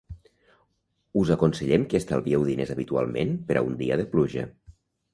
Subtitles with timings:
[1.23, 4.51] Us aconsellem que estalvieu diners habitualment per a un dia de pluja.